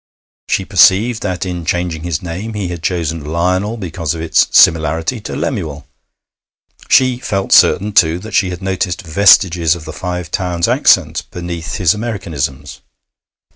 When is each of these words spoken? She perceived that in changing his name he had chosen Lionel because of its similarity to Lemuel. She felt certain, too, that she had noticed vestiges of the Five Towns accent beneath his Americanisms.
She 0.49 0.65
perceived 0.65 1.21
that 1.21 1.45
in 1.45 1.63
changing 1.63 2.01
his 2.01 2.23
name 2.23 2.55
he 2.55 2.69
had 2.69 2.81
chosen 2.81 3.23
Lionel 3.23 3.77
because 3.77 4.15
of 4.15 4.21
its 4.21 4.47
similarity 4.49 5.19
to 5.21 5.35
Lemuel. 5.35 5.85
She 6.89 7.19
felt 7.19 7.51
certain, 7.51 7.91
too, 7.91 8.17
that 8.17 8.33
she 8.33 8.49
had 8.49 8.63
noticed 8.63 9.03
vestiges 9.03 9.75
of 9.75 9.85
the 9.85 9.93
Five 9.93 10.31
Towns 10.31 10.67
accent 10.67 11.29
beneath 11.29 11.75
his 11.75 11.93
Americanisms. 11.93 12.81